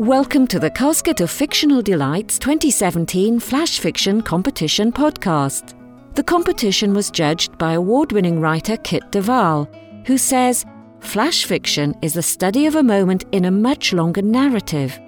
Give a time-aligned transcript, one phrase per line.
[0.00, 5.74] Welcome to the Casket of Fictional Delights 2017 Flash Fiction Competition podcast.
[6.14, 9.68] The competition was judged by award winning writer Kit de Waal,
[10.06, 10.64] who says
[11.00, 14.98] Flash fiction is the study of a moment in a much longer narrative.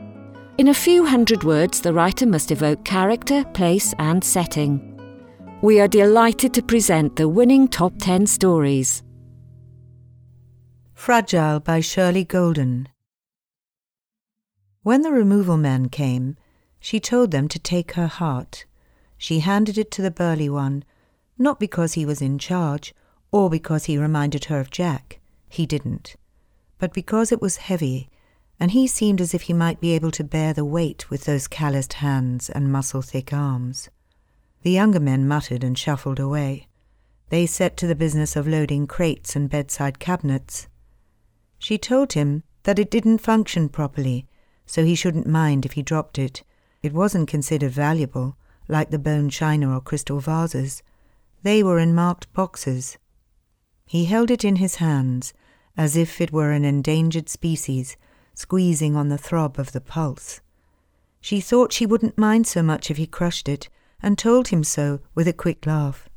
[0.59, 5.01] In a few hundred words, the writer must evoke character, place, and setting.
[5.63, 9.03] We are delighted to present the winning top 10 stories.
[10.93, 12.92] Fragile by Shirley Golden.
[14.85, 16.37] When the removal men came,
[16.81, 18.65] she told them to take her heart.
[19.17, 20.83] She handed it to the burly one,
[21.39, 22.93] not because he was in charge,
[23.31, 25.21] or because he reminded her of Jack.
[25.49, 26.17] He didn't.
[26.79, 28.11] But because it was heavy,
[28.59, 31.47] and he seemed as if he might be able to bear the weight with those
[31.47, 33.89] calloused hands and muscle thick arms.
[34.63, 36.67] The younger men muttered and shuffled away.
[37.29, 40.67] They set to the business of loading crates and bedside cabinets.
[41.61, 44.27] She told him that it didn't function properly
[44.73, 46.43] so he shouldn't mind if he dropped it.
[46.83, 50.83] It wasn't considered valuable, like the bone china or crystal vases.
[51.43, 52.97] They were in marked boxes.
[53.85, 55.35] He held it in his hands,
[55.77, 57.99] as if it were an endangered species,
[58.35, 60.41] squeezing on the throb of the pulse.
[61.21, 63.69] She thought she wouldn't mind so much if he crushed it,
[64.03, 66.09] and told him so with a quick laugh.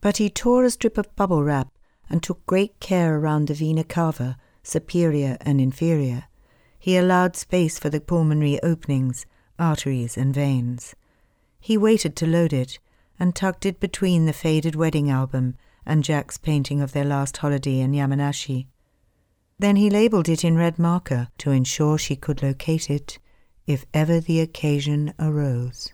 [0.00, 1.68] But he tore a strip of bubble wrap
[2.08, 6.28] and took great care around the vena cava, superior and inferior
[6.78, 9.26] he allowed space for the pulmonary openings,
[9.58, 10.94] arteries, and veins.
[11.60, 12.78] He waited to load it
[13.18, 17.80] and tucked it between the faded wedding album and Jack's painting of their last holiday
[17.80, 18.66] in Yamanashi.
[19.58, 23.18] Then he labelled it in red marker to ensure she could locate it
[23.66, 25.92] if ever the occasion arose.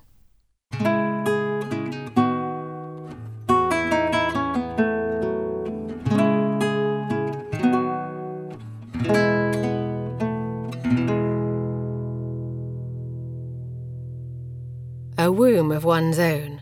[15.25, 16.61] A Womb of One's Own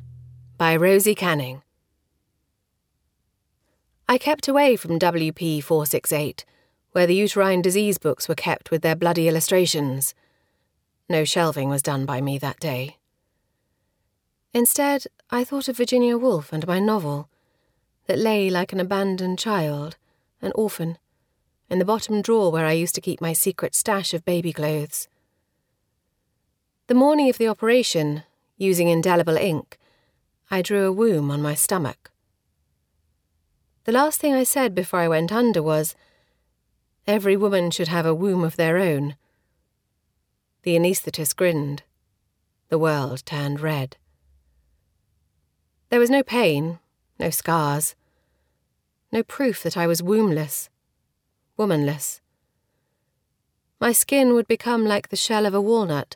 [0.56, 1.62] by Rosie Canning.
[4.08, 6.44] I kept away from WP 468,
[6.92, 10.14] where the uterine disease books were kept with their bloody illustrations.
[11.08, 12.98] No shelving was done by me that day.
[14.54, 17.28] Instead, I thought of Virginia Woolf and my novel,
[18.06, 19.96] that lay like an abandoned child,
[20.40, 20.98] an orphan,
[21.68, 25.08] in the bottom drawer where I used to keep my secret stash of baby clothes.
[26.86, 28.22] The morning of the operation,
[28.62, 29.78] using indelible ink,
[30.50, 32.12] I drew a womb on my stomach.
[33.84, 35.96] The last thing I said before I went under was,
[37.06, 39.16] Every woman should have a womb of their own.
[40.62, 41.82] The anaesthetist grinned.
[42.68, 43.96] The world turned red.
[45.88, 46.78] There was no pain,
[47.18, 47.96] no scars,
[49.10, 50.70] no proof that I was wombless,
[51.58, 52.20] womanless.
[53.80, 56.14] My skin would become like the shell of a walnut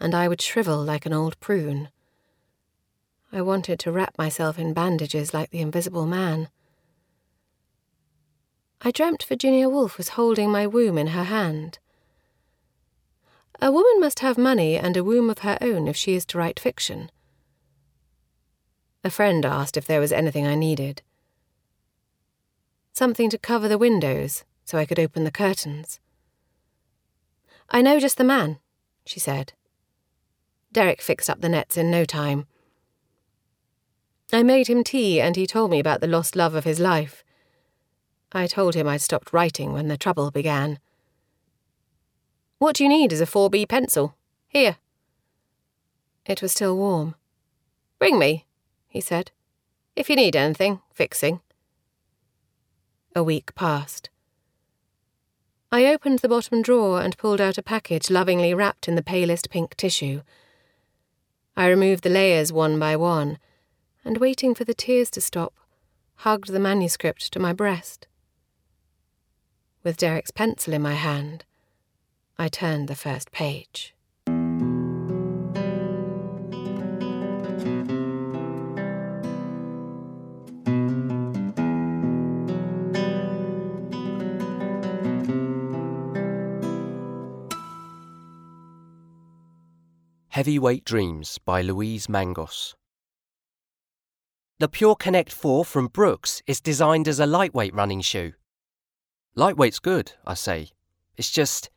[0.00, 1.88] and I would shrivel like an old prune.
[3.32, 6.48] I wanted to wrap myself in bandages like the invisible man.
[8.80, 11.78] I dreamt Virginia Woolf was holding my womb in her hand.
[13.60, 16.38] A woman must have money and a womb of her own if she is to
[16.38, 17.10] write fiction.
[19.02, 21.02] A friend asked if there was anything I needed.
[22.92, 25.98] Something to cover the windows so I could open the curtains.
[27.68, 28.58] I know just the man,
[29.04, 29.52] she said.
[30.72, 32.46] Derek fixed up the nets in no time.
[34.32, 37.24] I made him tea, and he told me about the lost love of his life.
[38.32, 40.78] I told him I'd stopped writing when the trouble began.
[42.58, 44.16] What you need is a 4B pencil.
[44.48, 44.76] Here.
[46.26, 47.14] It was still warm.
[48.00, 48.46] Ring me,
[48.86, 49.30] he said,
[49.96, 51.40] if you need anything fixing.
[53.16, 54.10] A week passed.
[55.72, 59.50] I opened the bottom drawer and pulled out a package lovingly wrapped in the palest
[59.50, 60.22] pink tissue.
[61.58, 63.36] I removed the layers one by one,
[64.04, 65.54] and waiting for the tears to stop,
[66.18, 68.06] hugged the manuscript to my breast.
[69.82, 71.44] With Derek's pencil in my hand,
[72.38, 73.92] I turned the first page.
[90.38, 92.74] Heavyweight Dreams by Louise Mangos.
[94.60, 98.34] The Pure Connect 4 from Brooks is designed as a lightweight running shoe.
[99.34, 100.70] Lightweight's good, I say.
[101.16, 101.70] It's just,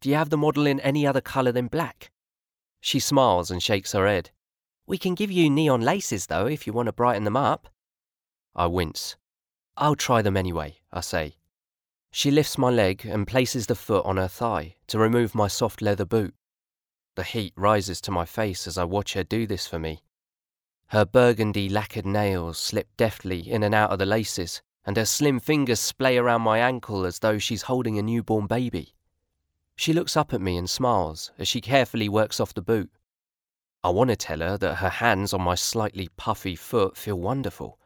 [0.00, 2.12] do you have the model in any other colour than black?
[2.80, 4.30] She smiles and shakes her head.
[4.86, 7.66] We can give you neon laces, though, if you want to brighten them up.
[8.54, 9.16] I wince.
[9.76, 11.34] I'll try them anyway, I say.
[12.12, 15.82] She lifts my leg and places the foot on her thigh to remove my soft
[15.82, 16.32] leather boot.
[17.16, 20.02] The heat rises to my face as I watch her do this for me.
[20.88, 25.40] Her burgundy lacquered nails slip deftly in and out of the laces, and her slim
[25.40, 28.94] fingers splay around my ankle as though she's holding a newborn baby.
[29.76, 32.90] She looks up at me and smiles as she carefully works off the boot.
[33.82, 37.78] I want to tell her that her hands on my slightly puffy foot feel wonderful.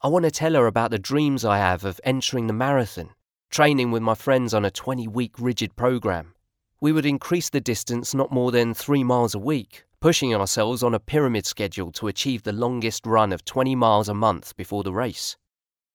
[0.00, 3.10] I want to tell her about the dreams I have of entering the marathon
[3.52, 6.34] training with my friends on a 20 week rigid program.
[6.82, 10.94] We would increase the distance not more than three miles a week, pushing ourselves on
[10.94, 14.92] a pyramid schedule to achieve the longest run of 20 miles a month before the
[14.92, 15.36] race.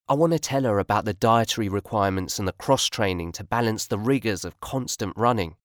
[0.07, 3.86] I want to tell her about the dietary requirements and the cross training to balance
[3.86, 5.57] the rigours of constant running.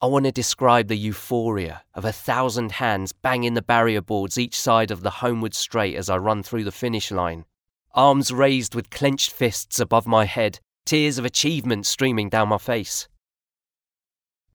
[0.00, 4.56] I want to describe the euphoria of a thousand hands banging the barrier boards each
[4.56, 7.46] side of the homeward straight as I run through the finish line.
[7.94, 13.08] Arms raised with clenched fists above my head, tears of achievement streaming down my face.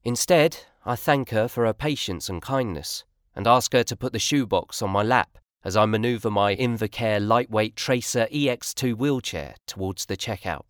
[0.06, 3.06] Instead, I thank her for her patience and kindness,
[3.36, 7.26] and ask her to put the shoebox on my lap as I manoeuvre my Invacare
[7.26, 10.64] lightweight Tracer EX2 wheelchair towards the checkout.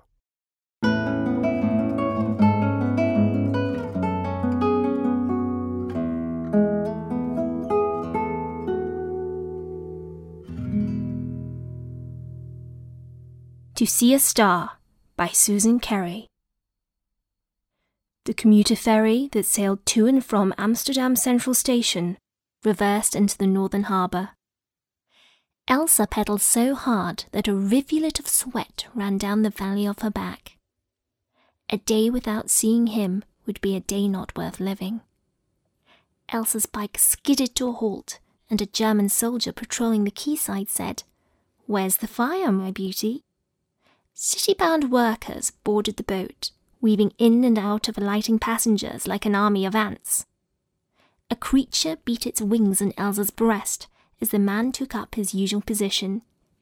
[13.76, 14.74] To See a Star
[15.18, 16.28] by Susan Carey.
[18.26, 22.18] The commuter ferry that sailed to and from Amsterdam Central Station
[22.64, 24.30] reversed into the northern harbour.
[25.68, 30.10] Elsa pedalled so hard that a rivulet of sweat ran down the valley of her
[30.10, 30.58] back.
[31.70, 35.02] A day without seeing him would be a day not worth living.
[36.30, 41.04] Elsa's bike skidded to a halt, and a German soldier patrolling the quayside said,
[41.66, 43.24] Where's the fire, my beauty?
[44.14, 46.52] City bound workers boarded the boat,
[46.84, 50.26] weaving in and out of alighting passengers like an army of ants.
[51.32, 53.88] A creature beat its wings in Elsa's breast
[54.20, 56.22] as the man took up his usual position,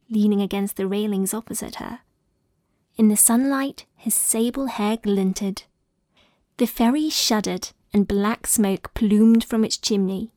[0.09, 2.01] leaning against the railings opposite her.
[2.95, 5.63] In the sunlight, his sable hair glinted.
[6.57, 10.31] The ferry shuddered, and black smoke plumed from its chimney.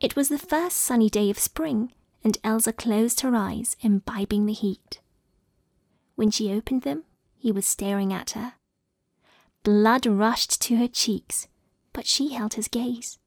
[0.00, 4.52] It was the first sunny day of spring, and Elsa closed her eyes, imbibing the
[4.52, 5.00] heat.
[6.14, 7.04] When she opened them,
[7.36, 8.54] he was staring at her.
[9.68, 11.46] Blood rushed to her cheeks,
[11.92, 13.18] but she held his gaze.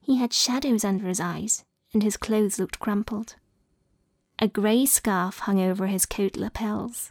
[0.00, 3.34] He had shadows under his eyes, and his clothes looked crumpled.
[4.38, 7.10] A grey scarf hung over his coat lapels.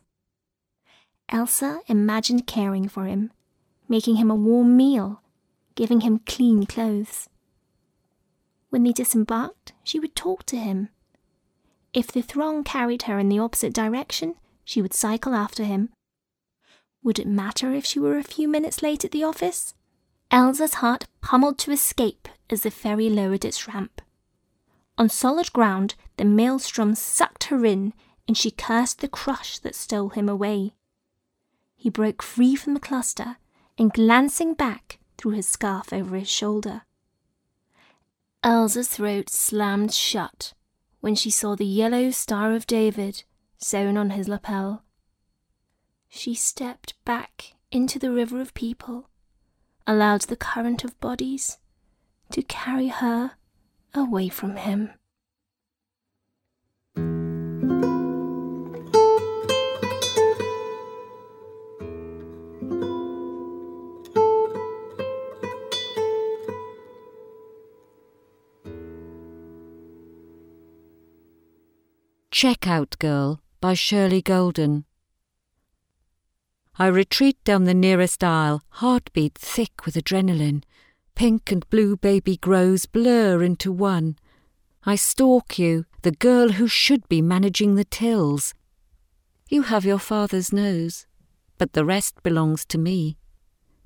[1.27, 3.33] Elsa imagined caring for him,
[3.89, 5.21] making him a warm meal,
[5.75, 7.27] giving him clean clothes.
[8.69, 10.87] When they disembarked, she would talk to him.
[11.93, 15.89] If the throng carried her in the opposite direction, she would cycle after him.
[17.03, 19.73] Would it matter if she were a few minutes late at the office?
[20.29, 24.01] Elsa's heart pummeled to escape as the ferry lowered its ramp.
[24.97, 27.93] On solid ground, the maelstrom sucked her in,
[28.27, 30.73] and she cursed the crush that stole him away.
[31.75, 33.37] He broke free from the cluster,
[33.77, 36.83] and glancing back, threw his scarf over his shoulder.
[38.43, 40.53] Elsa's throat slammed shut
[40.99, 43.23] when she saw the yellow Star of David
[43.57, 44.83] sewn on his lapel.
[46.13, 49.09] She stepped back into the river of people,
[49.87, 51.57] allowed the current of bodies
[52.33, 53.31] to carry her
[53.95, 54.91] away from him.
[72.31, 74.85] Checkout Girl by Shirley Golden.
[76.79, 80.63] I retreat down the nearest aisle, heartbeat thick with adrenaline.
[81.15, 84.17] Pink and blue baby grows blur into one.
[84.83, 88.53] I stalk you, the girl who should be managing the tills.
[89.49, 91.05] You have your father's nose,
[91.57, 93.17] but the rest belongs to me.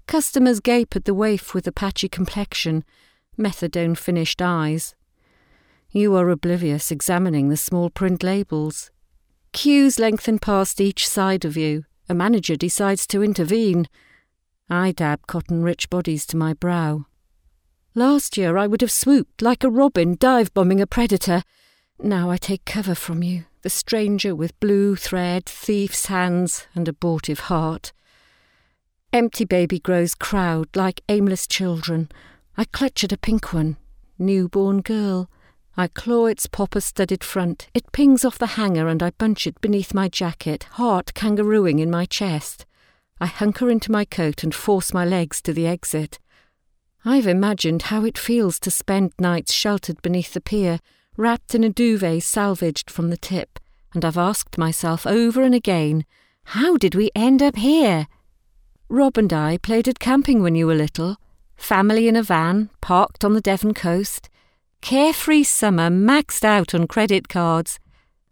[0.08, 2.86] Customers gape at the waif with the patchy complexion,
[3.38, 4.94] methadone finished eyes.
[5.90, 8.92] You are oblivious, examining the small print labels.
[9.52, 11.86] Queues lengthen past each side of you.
[12.08, 13.88] A manager decides to intervene.
[14.70, 17.06] I dab cotton rich bodies to my brow.
[17.96, 21.44] Last year I would have swooped like a robin dive bombing a predator.
[21.98, 27.40] Now I take cover from you, the stranger with blue thread, thief's hands, and abortive
[27.42, 27.94] heart.
[29.14, 32.10] Empty baby grows crowd like aimless children.
[32.58, 33.78] I clutch at a pink one,
[34.20, 35.30] newborn girl.
[35.78, 37.68] I claw its popper studded front.
[37.74, 41.92] It pings off the hanger and I bunch it beneath my jacket, heart kangarooing in
[41.92, 42.66] my chest.
[43.20, 46.20] I hunker into my coat and force my legs to the exit.
[47.04, 50.80] I've imagined how it feels to spend nights sheltered beneath the pier,
[51.18, 53.60] wrapped in a duvet salvaged from the tip,
[53.94, 56.06] and I've asked myself over and again,
[56.46, 58.08] how did we end up here?
[58.88, 61.18] Rob and I played at camping when you were little,
[61.56, 64.30] family in a van, parked on the Devon coast,
[64.86, 67.80] carefree summer maxed out on credit cards.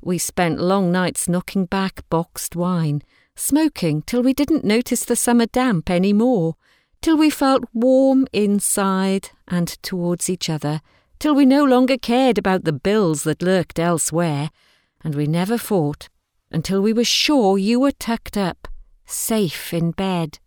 [0.04, 3.02] We spent long nights knocking back boxed wine,
[3.36, 6.54] smoking till we didn't notice the summer damp any more,
[7.02, 10.82] till we felt warm inside and towards each other,
[11.18, 14.52] till we no longer cared about the bills that lurked elsewhere,
[15.04, 16.08] and we never fought
[16.52, 18.68] until we were sure you were tucked up,
[19.08, 20.38] safe in bed.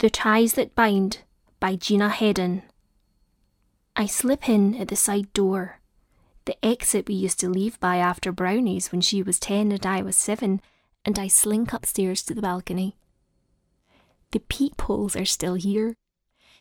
[0.00, 1.22] The Ties That Bind
[1.58, 2.62] by Gina Hedden.
[3.96, 5.80] I slip in at the side door,
[6.44, 10.02] the exit we used to leave by after brownies when she was ten and I
[10.02, 10.60] was seven,
[11.04, 12.96] and I slink upstairs to the balcony.
[14.30, 15.96] The peepholes are still here,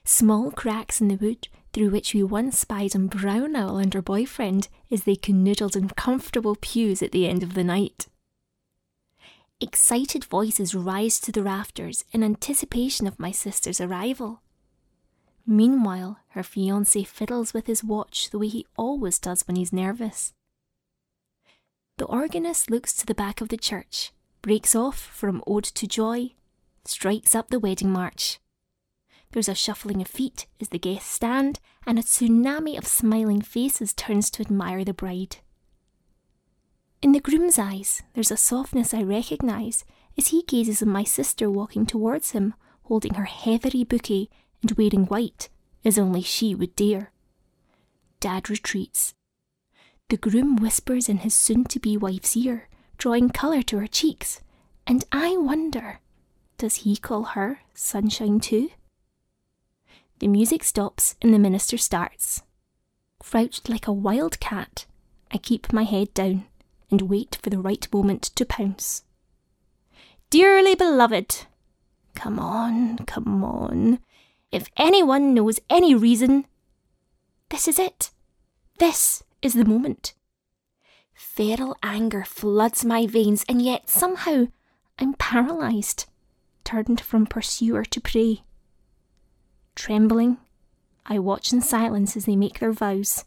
[0.03, 4.01] small cracks in the wood through which we once spied on Brown Owl and her
[4.01, 8.07] boyfriend as they canoodled in comfortable pews at the end of the night.
[9.59, 14.43] Excited voices rise to the rafters in anticipation of my sister's arrival.
[15.47, 20.33] Meanwhile, her fiance fiddles with his watch the way he always does when he's nervous.
[21.97, 24.11] The organist looks to the back of the church,
[24.43, 26.33] breaks off from Ode to Joy,
[26.85, 28.39] strikes up the wedding march.
[29.31, 33.91] There's a shuffling of feet as the guests stand, and a tsunami of smiling faces
[33.93, 35.37] turns to admire the bride.
[37.01, 39.85] In the groom's eyes, there's a softness I recognise
[40.17, 44.29] as he gazes on my sister walking towards him, holding her heathery bouquet
[44.63, 45.49] and wearing white,
[45.85, 47.11] as only she would dare.
[48.19, 49.13] Dad retreats.
[50.09, 54.41] The groom whispers in his soon to be wife's ear, drawing colour to her cheeks,
[54.87, 55.99] and I wonder
[56.57, 58.71] does he call her Sunshine too?
[60.17, 62.41] The music stops and the minister starts.
[63.19, 64.87] Crouched like a wild cat,
[65.31, 66.45] I keep my head down
[66.89, 69.03] and wait for the right moment to pounce.
[70.29, 71.45] Dearly beloved,
[72.15, 73.99] come on, come on.
[74.51, 76.45] If anyone knows any reason,
[77.49, 78.11] this is it.
[78.79, 80.13] This is the moment.
[81.13, 84.47] Feral anger floods my veins, and yet somehow
[84.99, 86.07] I'm paralysed,
[86.63, 88.43] turned from pursuer to prey.
[89.75, 90.37] Trembling,
[91.05, 93.25] I watch in silence as they make their vows.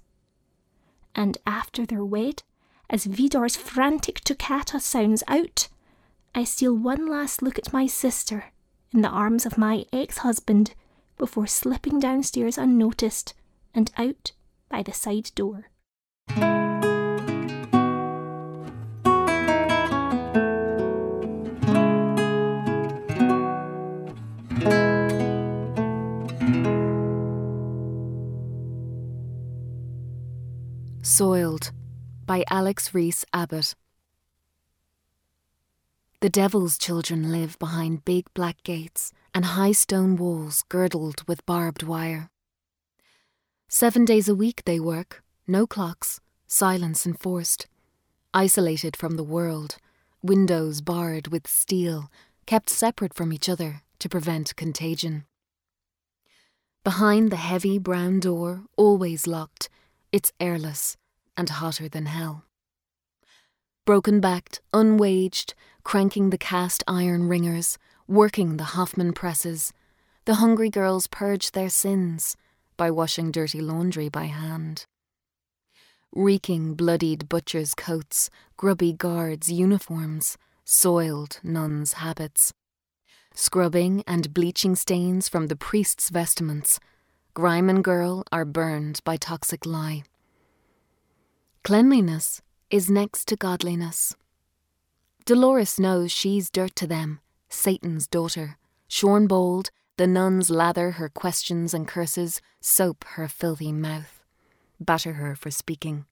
[1.14, 2.42] And after they're wed,
[2.90, 5.68] as Widor's frantic toccata sounds out,
[6.34, 8.46] I steal one last look at my sister
[8.92, 10.74] in the arms of my ex husband
[11.16, 13.32] before slipping downstairs unnoticed
[13.72, 14.32] and out
[14.68, 15.69] by the side door.
[32.30, 33.74] By Alex Reece Abbott.
[36.20, 41.82] The devil's children live behind big black gates and high stone walls girdled with barbed
[41.82, 42.30] wire.
[43.66, 47.66] Seven days a week they work, no clocks, silence enforced,
[48.32, 49.78] isolated from the world,
[50.22, 52.12] windows barred with steel,
[52.46, 55.24] kept separate from each other to prevent contagion.
[56.84, 59.68] Behind the heavy brown door, always locked,
[60.12, 60.96] it's airless,
[61.40, 62.44] and hotter than hell.
[63.86, 69.72] Broken backed, unwaged, cranking the cast iron wringers, working the Hoffman presses,
[70.26, 72.36] the hungry girls purge their sins
[72.76, 74.84] by washing dirty laundry by hand.
[76.12, 78.28] Reeking, bloodied butchers' coats,
[78.58, 82.52] grubby guards' uniforms, soiled nuns' habits.
[83.34, 86.80] Scrubbing and bleaching stains from the priest's vestments,
[87.32, 90.02] grime and girl are burned by toxic lye.
[91.62, 92.40] Cleanliness
[92.70, 94.16] is next to godliness.
[95.26, 98.56] Dolores knows she's dirt to them, Satan's daughter.
[98.88, 104.22] Shorn bold, the nuns lather her questions and curses, soap her filthy mouth,
[104.80, 106.06] batter her for speaking,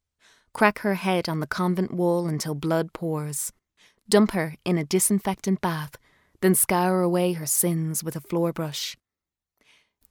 [0.53, 3.51] crack her head on the convent wall until blood pours,
[4.07, 5.97] dump her in a disinfectant bath,
[6.43, 8.99] then scour away her sins with a floor brush.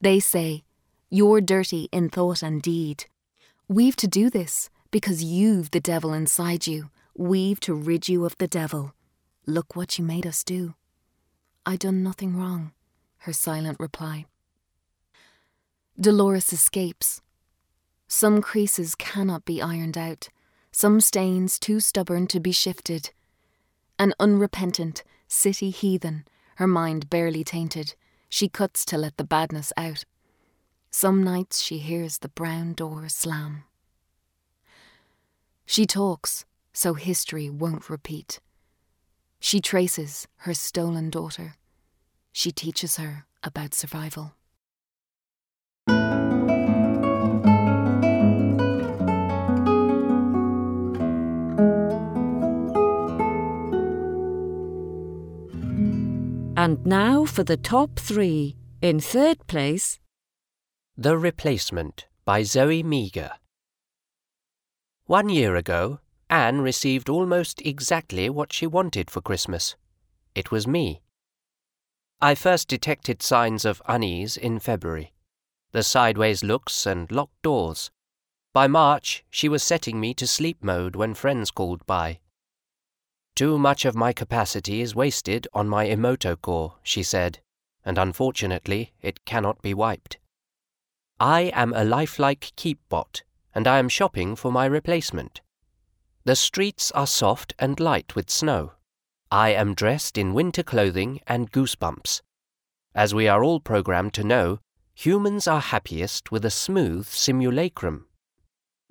[0.02, 0.64] They say,
[1.12, 3.06] You're dirty in thought and deed.
[3.68, 6.90] We've to do this because you've the devil inside you.
[7.16, 8.94] We've to rid you of the devil.
[9.46, 10.76] Look what you made us do.
[11.66, 12.74] I done nothing wrong,
[13.20, 14.26] her silent reply.
[16.00, 17.22] Dolores escapes.
[18.08, 20.30] Some creases cannot be ironed out,
[20.72, 23.12] some stains too stubborn to be shifted.
[24.00, 26.26] An unrepentant, city heathen,
[26.56, 27.96] her mind barely tainted,
[28.30, 30.06] she cuts to let the badness out.
[30.92, 33.64] Some nights she hears the brown door slam.
[35.70, 38.40] She talks, so history won't repeat.
[39.40, 41.56] She traces her stolen daughter.
[42.32, 44.32] She teaches her about survival.
[56.56, 58.56] And now for the top three.
[58.82, 60.00] In third place,
[60.98, 63.32] The Replacement by Zoe Meager.
[65.08, 66.00] One year ago,
[66.30, 69.76] Anne received almost exactly what she wanted for Christmas.
[70.36, 71.02] It was me.
[72.22, 75.14] I first detected signs of unease in February
[75.72, 77.92] the sideways looks and locked doors.
[78.54, 82.20] By March, she was setting me to sleep mode when friends called by.
[83.36, 87.40] Too much of my capacity is wasted on my Emoto core, she said,
[87.86, 90.18] and unfortunately, it cannot be wiped.
[91.20, 93.22] I am a lifelike keep bot,
[93.58, 95.42] and I am shopping for my replacement.
[96.26, 98.74] The streets are soft and light with snow.
[99.32, 102.22] I am dressed in winter clothing and goosebumps.
[102.94, 104.60] As we are all programmed to know,
[104.94, 108.06] humans are happiest with a smooth simulacrum.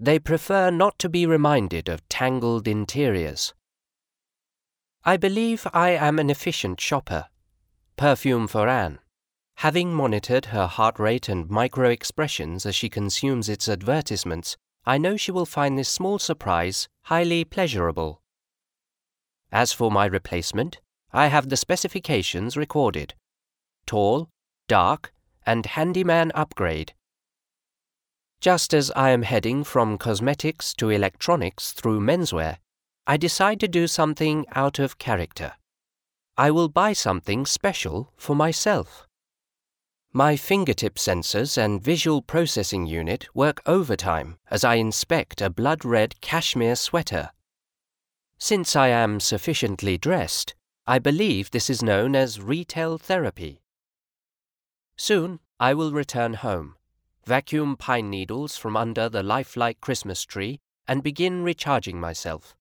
[0.01, 3.55] They prefer not to be reminded of tangled interiors.
[5.05, 7.27] I believe I am an efficient shopper.
[7.97, 8.99] Perfume for Anne.
[9.61, 15.17] Having monitored her heart rate and micro expressions as she consumes its advertisements, I know
[15.17, 18.21] she will find this small surprise highly pleasurable.
[19.51, 23.15] As for my replacement, I have the specifications recorded
[23.87, 24.29] tall,
[24.69, 25.13] dark,
[25.47, 26.93] and handyman upgrade.
[28.41, 32.59] Just as I am heading from cosmetics to electronics through menswear,
[33.07, 35.55] I decide to do something out of character.
[36.37, 39.07] I will buy something special for myself.
[40.17, 46.23] My fingertip sensors and visual processing unit work overtime as I inspect a blood red
[46.23, 47.33] cashmere sweater.
[48.39, 50.55] Since I am sufficiently dressed,
[50.87, 53.61] I believe this is known as retail therapy.
[54.97, 56.77] Soon I will return home,
[57.27, 62.57] vacuum pine needles from under the lifelike Christmas tree, and begin recharging myself.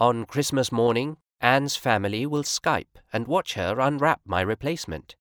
[0.00, 5.14] On Christmas morning, Anne's family will Skype and watch her unwrap my replacement.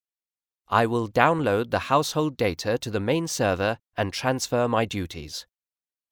[0.72, 5.48] I will download the household data to the main server and transfer my duties.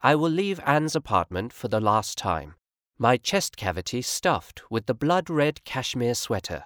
[0.01, 2.55] I will leave Anne's apartment for the last time,
[2.97, 6.65] my chest cavity stuffed with the blood red cashmere sweater.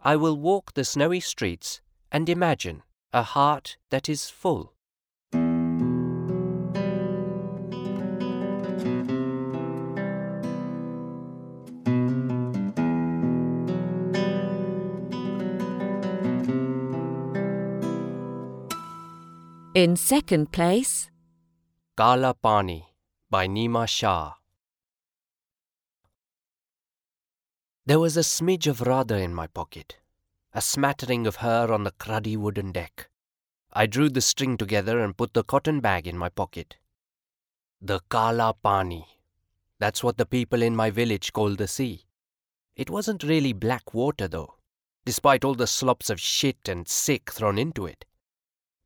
[0.00, 1.80] I will walk the snowy streets
[2.12, 4.75] and imagine a heart that is full.
[19.76, 21.10] In second place,
[21.98, 22.94] Kala Pani
[23.28, 24.32] by Nima Shah.
[27.84, 29.98] There was a smidge of Radha in my pocket,
[30.54, 33.10] a smattering of her on the cruddy wooden deck.
[33.70, 36.78] I drew the string together and put the cotton bag in my pocket.
[37.82, 39.06] The Kala Pani.
[39.78, 42.06] That's what the people in my village call the sea.
[42.76, 44.54] It wasn't really black water, though,
[45.04, 48.06] despite all the slops of shit and sick thrown into it.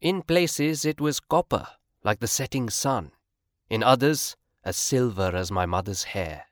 [0.00, 1.66] In places it was copper,
[2.02, 3.12] like the setting sun.
[3.68, 4.34] In others,
[4.64, 6.46] as silver as my mother's hair.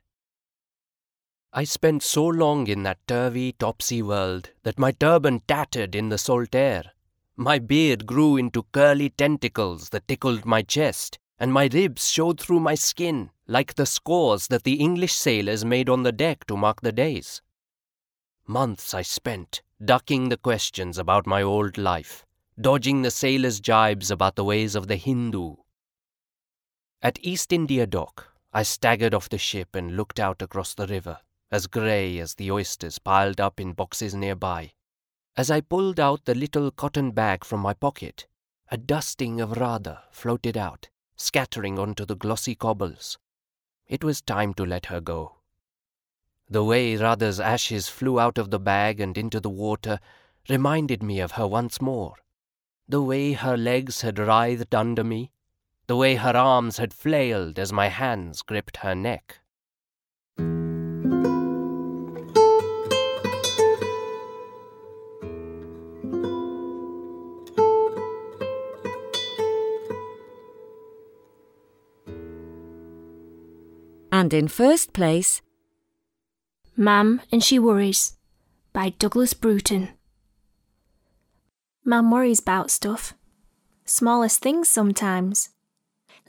[1.51, 6.19] I spent so long in that turvy, topsy world that my turban tattered in the
[6.19, 6.93] salt air.
[7.37, 12.61] My beard grew into curly tentacles that tickled my chest, and my ribs showed through
[12.61, 16.83] my skin like the scores that the English sailors made on the deck to mark
[16.83, 17.41] the days.
[18.47, 22.27] Months I spent ducking the questions about my old life,
[22.61, 25.55] dodging the sailors' jibes about the ways of the Hindu.
[27.01, 31.19] At East India Dock, I staggered off the ship and looked out across the river,
[31.53, 34.73] as grey as the oysters piled up in boxes nearby.
[35.37, 38.27] As I pulled out the little cotton bag from my pocket,
[38.73, 43.19] a dusting of Radha floated out, scattering onto the glossy cobbles.
[43.87, 45.37] It was time to let her go.
[46.51, 50.01] The way Radha's ashes flew out of the bag and into the water
[50.49, 52.17] reminded me of her once more.
[52.91, 55.31] The way her legs had writhed under me,
[55.89, 59.41] the way her arms had flailed as my hands gripped her neck.
[74.11, 75.43] And in first place,
[76.75, 78.17] Mam and She Worries
[78.73, 79.98] by Douglas Bruton.
[81.89, 83.15] Mam worries about stuff.
[83.87, 85.49] Smallest things sometimes.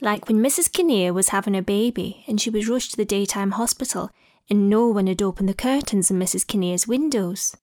[0.00, 0.72] Like when Mrs.
[0.72, 4.08] Kinnear was having a baby and she was rushed to the daytime hospital
[4.48, 6.46] and no one had opened the curtains in Mrs.
[6.46, 7.58] Kinnear's windows.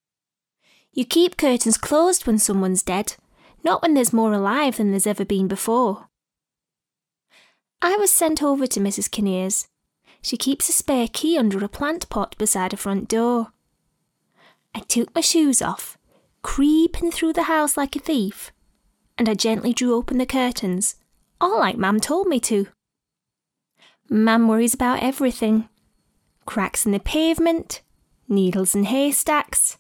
[0.94, 3.16] You keep curtains closed when someone's dead,
[3.64, 6.08] not when there's more alive than there's ever been before.
[7.82, 9.10] I was sent over to Mrs.
[9.10, 9.70] Kinnear's.
[10.22, 13.54] She keeps a spare key under a plant pot beside her front door.
[14.76, 15.98] I took my shoes off,
[16.48, 18.54] creeping through the house like a thief,
[19.18, 20.96] and I gently drew open the curtains,
[21.42, 22.68] all like Mam told me to.
[24.10, 25.68] Mam worries about everything
[26.46, 27.82] cracks in the pavement,
[28.30, 29.78] needles in haystacks,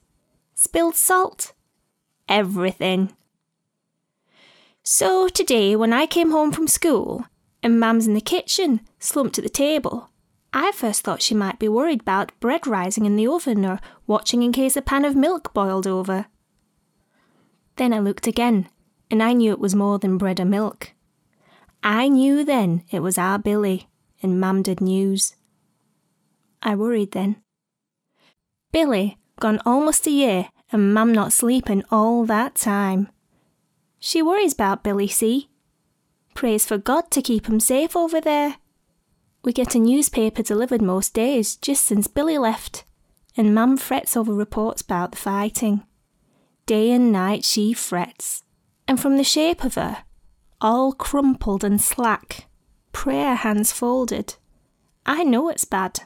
[0.56, 1.54] spilled salt,
[2.28, 3.16] everything.
[4.84, 7.24] So today, when I came home from school
[7.64, 10.10] and Mam's in the kitchen, slumped at the table,
[10.52, 14.44] I first thought she might be worried about bread rising in the oven or watching
[14.44, 16.28] in case a pan of milk boiled over.
[17.78, 18.70] Then I looked again,
[19.10, 20.94] and I knew it was more than bread or milk.
[21.84, 23.88] I knew then it was our Billy,
[24.22, 25.36] and Mam did news.
[26.62, 27.38] I worried then.
[28.72, 33.10] Billy, gone almost a year, and Mum not sleeping all that time.
[34.00, 35.50] She worries about Billy, see?
[36.34, 38.58] Prays for God to keep him safe over there.
[39.44, 42.84] We get a newspaper delivered most days, just since Billy left,
[43.38, 45.84] and Mum frets over reports about the fighting.
[46.68, 48.44] Day and night she frets,
[48.90, 50.04] and from the shape of her,
[50.60, 52.48] all crumpled and slack,
[52.92, 54.36] prayer hands folded,
[55.06, 56.02] I know it's bad.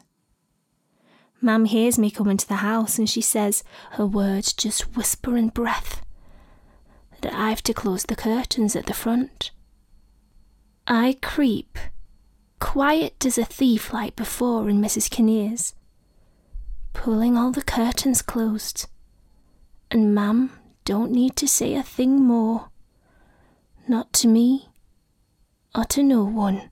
[1.41, 5.49] Mam hears me come into the house and she says, her words just whisper in
[5.49, 6.05] breath,
[7.21, 9.49] that I've to close the curtains at the front.
[10.85, 11.79] I creep,
[12.59, 15.09] quiet as a thief like before in Mrs.
[15.09, 15.73] Kinnear's,
[16.93, 18.85] pulling all the curtains closed,
[19.91, 20.49] and Mam
[20.85, 22.69] don't need to say a thing more,
[23.87, 24.69] not to me
[25.75, 26.69] or to no one.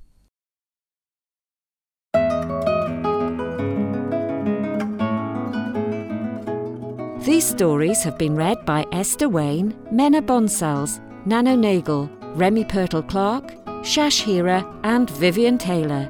[7.19, 13.53] These stories have been read by Esther Wayne, Mena Bonsals, Nano Nagel, Remy Purtle Clark,
[13.83, 16.09] Shash Hira, and Vivian Taylor.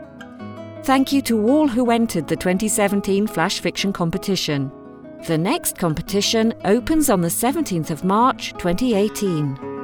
[0.83, 4.71] Thank you to all who entered the 2017 Flash Fiction competition.
[5.27, 9.78] The next competition opens on the 17th of March 2018.